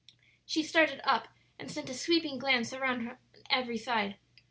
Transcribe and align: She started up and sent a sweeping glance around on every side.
She 0.47 0.63
started 0.63 0.99
up 1.03 1.27
and 1.59 1.69
sent 1.69 1.87
a 1.87 1.93
sweeping 1.93 2.39
glance 2.39 2.73
around 2.73 3.07
on 3.07 3.17
every 3.51 3.77
side. 3.77 4.17